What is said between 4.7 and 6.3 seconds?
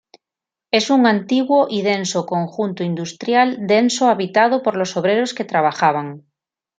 los obreros que trabajaban.